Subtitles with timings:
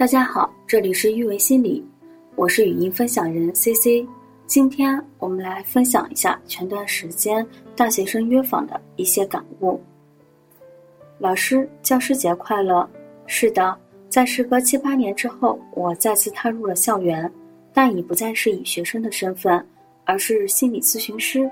[0.00, 1.84] 大家好，这里是育为心理，
[2.34, 4.08] 我是语音分享人 C C。
[4.46, 7.46] 今天我们来分享一下前段时间
[7.76, 9.78] 大学生约访的一些感悟。
[11.18, 12.88] 老师，教师节快乐！
[13.26, 13.76] 是的，
[14.08, 17.30] 在时隔七八年之后，我再次踏入了校园，
[17.74, 19.62] 但已不再是以学生的身份，
[20.06, 21.46] 而是心理咨询师，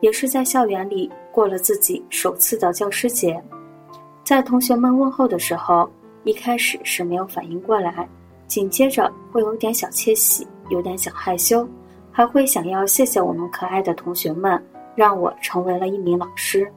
[0.00, 3.42] 也是在校园里过了自己首次的教师节。
[4.22, 5.90] 在同学们问候的时候。
[6.28, 8.06] 一开始是没有反应过来，
[8.46, 11.66] 紧接着会有点小窃喜，有点小害羞，
[12.12, 14.62] 还会想要谢谢我们可爱的同学们，
[14.94, 16.70] 让我成为了一名老师。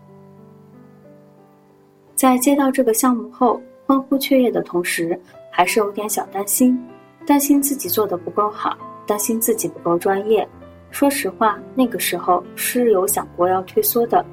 [2.15, 5.19] 在接到这个项目后，欢呼雀跃的同时，
[5.51, 6.81] 还是有点小担心，
[7.27, 10.47] 担心自己做的不够好，担心自己不够专业。
[10.91, 14.25] 说实话，那个时候是有想过要退缩的。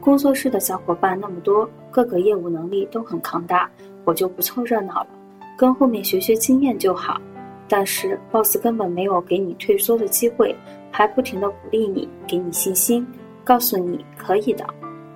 [0.00, 3.68] 工作室的小伙伴那么多，各个业务能力都很扛大。
[4.04, 5.08] 我就不凑热闹了，
[5.56, 7.20] 跟后面学学经验就好。
[7.68, 10.54] 但是 boss 根本没有给你退缩的机会，
[10.90, 13.06] 还不停的鼓励你，给你信心，
[13.44, 14.66] 告诉你可以的。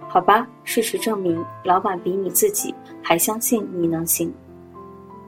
[0.08, 2.72] 好吧，事实证明，老板比你自己
[3.02, 4.32] 还相信你能行。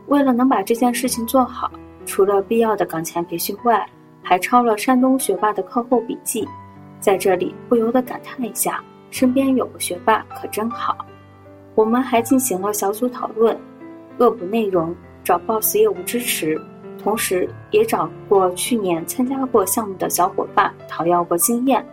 [0.06, 1.68] 为了能把这件事情做好，
[2.04, 3.84] 除了必要的岗前培训外，
[4.22, 6.46] 还抄了山东学霸的课后笔记。
[7.00, 10.96] 在这里不由得感叹一下，身边有个学霸可真好。
[11.76, 13.56] 我们还进行了小组讨论，
[14.16, 16.58] 恶补内容，找 BOSS 业务支持，
[16.98, 21.86] 同时也找过去年参加过项目的小伙伴讨要过经验。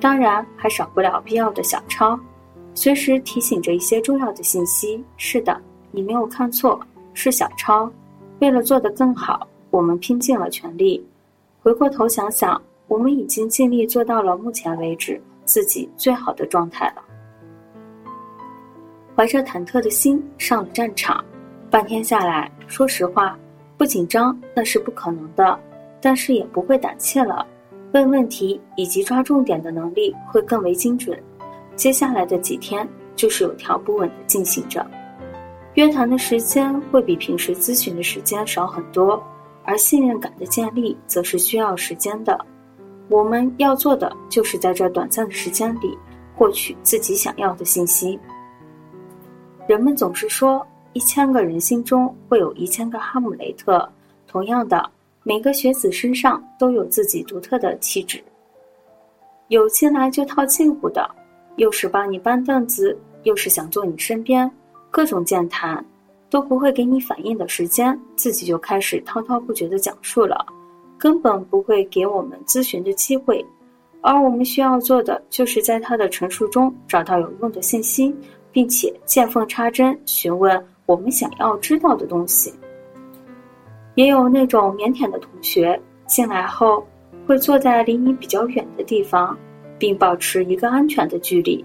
[0.00, 2.18] 当然，还少不了必要的小抄，
[2.72, 5.04] 随时提醒着一些重要的信息。
[5.16, 6.80] 是的，你没有看错，
[7.12, 7.90] 是小抄。
[8.38, 11.04] 为了做得更好，我们拼尽了全力。
[11.62, 17.02] 回过头想想，我们已经尽力做到了目前为止自己最好的状态了。
[19.20, 21.22] 怀着忐忑的心上了战场，
[21.70, 23.38] 半天下来，说实话，
[23.76, 25.60] 不紧张那是不可能的，
[26.00, 27.46] 但是也不会胆怯了。
[27.92, 31.22] 问问题以及抓重点的能力会更为精准。
[31.76, 34.90] 接下来的几天就是有条不紊的进行着，
[35.74, 39.22] 约谈的时间会比平时咨询的时间少很多，
[39.64, 42.42] 而信任感的建立则是需要时间的。
[43.10, 45.94] 我们要做的就是在这短暂的时间里，
[46.34, 48.18] 获取自己想要的信息。
[49.70, 53.88] 人们总是说，一千个人心中会有一千个哈姆雷特。
[54.26, 54.90] 同样的，
[55.22, 58.20] 每个学子身上都有自己独特的气质。
[59.46, 61.08] 有进来就套近乎的，
[61.54, 64.50] 又是帮你搬凳子，又是想坐你身边，
[64.90, 65.86] 各种健谈，
[66.28, 70.44] 都不会给你反应的时间，自己就开始滔滔不绝的讲述了，
[70.98, 73.46] 根本不会给我们咨询的机会。
[74.00, 78.12] 而我们需要做的，就是在他的陈述中找到有用的信息。
[78.52, 82.52] 并且见缝插针询问我们想要知道的东西。
[83.94, 86.86] 也有那种腼腆的同学进来后，
[87.26, 89.36] 会坐在离你比较远的地方，
[89.78, 91.64] 并保持一个安全的距离。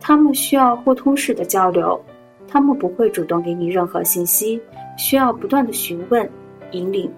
[0.00, 2.00] 他们需要互通式的交流，
[2.46, 4.60] 他们不会主动给你任何信息，
[4.96, 6.28] 需要不断的询问、
[6.70, 7.10] 引领。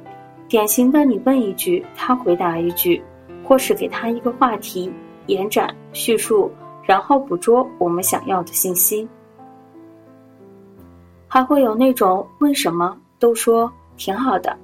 [0.48, 3.02] 典型的，你问一句，他回答一句，
[3.44, 4.90] 或是给他一个话题，
[5.26, 6.50] 延展叙述。
[6.88, 9.06] 然后捕捉我们想要的信息，
[11.26, 14.56] 还会有那种问什么都说挺好的，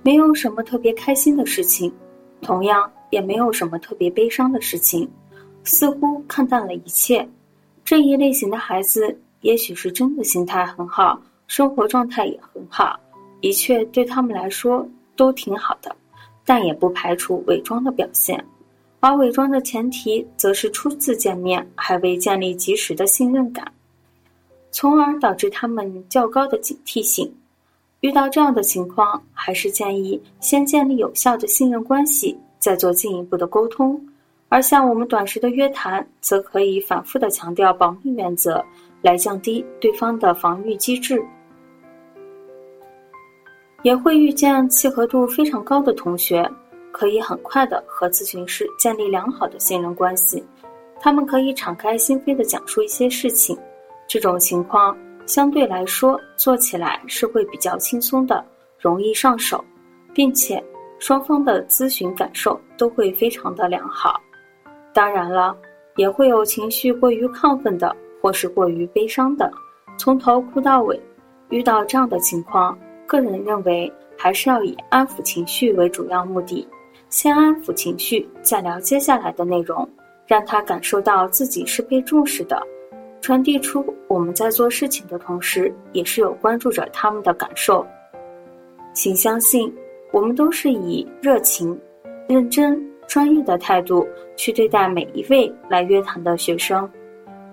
[0.00, 1.92] 没有什么特别开心的事情，
[2.40, 5.10] 同样也没有什么特别悲伤的事情，
[5.64, 7.28] 似乎看淡了一切。
[7.84, 12.96] 这一类型的孩子，也许是真的心态很好，生活状态也很好，
[13.40, 15.92] 一切对他们来说都挺好的，
[16.44, 18.40] 但也不排除伪装的表现。
[19.00, 23.70] 而伪装的前提，则是初次见面还未建立及时的信任感，
[24.72, 27.32] 从而导致他们较高的警惕性。
[28.00, 34.00] 遇到这样的情况，还是建议先建立有效的信任关系，再做进一步的沟通。
[34.48, 38.64] 而像我们短时的约谈，则可以反复的强调保密原则，
[39.02, 41.22] 来降低对方的防御机制。
[43.82, 46.48] 也会遇见契合度非常高的同学。
[46.96, 50.42] 可以很快的和咨询师建立良好的信任关系，
[50.98, 53.54] 他们可以敞开心扉的讲述一些事情，
[54.08, 54.96] 这种情况
[55.26, 58.42] 相对来说做起来是会比较轻松的，
[58.80, 59.62] 容易上手，
[60.14, 60.64] 并且
[60.98, 64.18] 双方的咨询感受都会非常的良好。
[64.94, 65.54] 当然了，
[65.96, 69.52] 也会有情绪过于亢奋的，或是过于悲伤的，
[69.98, 70.98] 从头哭到尾。
[71.50, 72.76] 遇到这样的情况，
[73.06, 76.66] 个人认为还是要以安抚情绪为主要目的。
[77.16, 79.88] 先安抚情绪，再聊接下来的内容，
[80.26, 82.62] 让他感受到自己是被重视的，
[83.22, 87.86] 传递出我们在做事情的同时，也是有关注着他们的感受。
[88.92, 89.74] 请相信，
[90.12, 91.80] 我们都是以热情、
[92.28, 92.78] 认真、
[93.08, 96.86] 专业的态度去对待每一位来约谈的学生，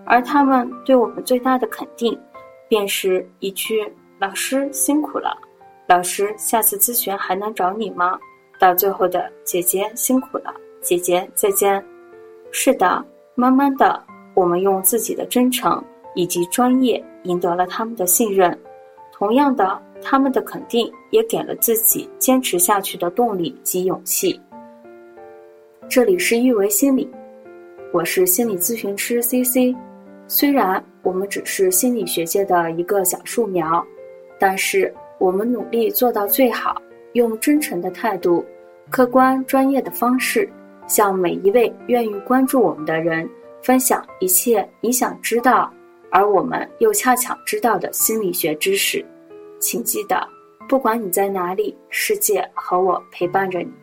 [0.04, 2.19] 而他们对我们最大的肯定，
[2.68, 3.81] 便是一句
[4.19, 5.38] “老师辛苦了
[5.88, 8.19] ”，“老师下次咨询还能找你吗？”
[8.63, 11.83] 到最后的“姐姐辛苦了”，“姐姐再见”。
[12.50, 13.04] 是的，
[13.36, 14.01] 慢慢的，
[14.36, 15.83] 我们用自己的真诚
[16.15, 18.57] 以及专业赢得了他们的信任。
[19.12, 24.39] 同样的，他们的肯定也给了自己坚持下去的动力及勇气。
[25.89, 27.12] 这里是誉为心理，
[27.92, 29.75] 我是心理咨询师 C C。
[30.25, 33.86] 虽然我们只是心理学界的一个小树苗，
[34.39, 36.81] 但是我们努力做到最好，
[37.12, 38.44] 用真诚的态度、
[38.94, 40.48] 客观专业的方式，
[40.86, 43.28] 向每一位愿意关注我们的人
[43.60, 45.74] 分享一切你想知道，
[46.12, 49.04] 而我们又恰巧知道的心理学知识。
[49.60, 50.24] 请记得，
[50.69, 53.74] 不管你在哪里，世界和我陪伴着你。